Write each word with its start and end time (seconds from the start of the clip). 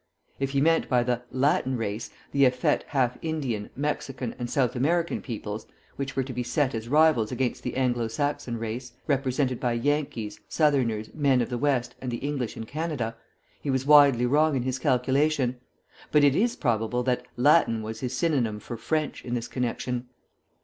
If 0.39 0.49
he 0.49 0.61
meant 0.61 0.89
by 0.89 1.03
the 1.03 1.21
"Latin 1.29 1.77
race" 1.77 2.09
the 2.31 2.45
effete 2.45 2.85
half 2.87 3.19
Indian, 3.21 3.69
Mexican 3.75 4.33
and 4.39 4.49
South 4.49 4.75
American 4.75 5.21
peoples, 5.21 5.67
which 5.95 6.15
were 6.15 6.23
to 6.23 6.33
be 6.33 6.41
set 6.41 6.73
as 6.73 6.87
rivals 6.89 7.31
against 7.31 7.61
the 7.61 7.75
Anglo 7.75 8.07
Saxon 8.07 8.57
race, 8.57 8.93
represented 9.05 9.59
by 9.59 9.73
Yankees, 9.73 10.39
Southerners, 10.49 11.11
men 11.13 11.39
of 11.39 11.51
the 11.51 11.57
West, 11.59 11.93
and 12.01 12.09
the 12.09 12.17
English 12.17 12.57
in 12.57 12.65
Canada, 12.65 13.15
he 13.61 13.69
was 13.69 13.85
widely 13.85 14.25
wrong 14.25 14.55
in 14.55 14.63
his 14.63 14.79
calculation; 14.79 15.59
but 16.11 16.23
it 16.23 16.35
is 16.35 16.55
probable 16.55 17.03
that 17.03 17.23
"Latin" 17.37 17.83
was 17.83 17.99
his 17.99 18.17
synonym 18.17 18.59
for 18.59 18.77
"French" 18.77 19.23
in 19.23 19.35
this 19.35 19.47
connection. 19.47 20.07